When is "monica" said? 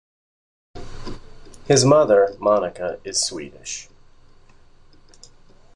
2.39-2.99